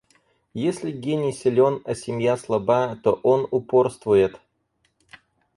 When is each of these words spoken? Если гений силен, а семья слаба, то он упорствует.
Если 0.55 0.89
гений 0.91 1.31
силен, 1.31 1.83
а 1.85 1.93
семья 1.93 2.35
слаба, 2.35 2.97
то 3.03 3.19
он 3.21 3.47
упорствует. 3.51 4.41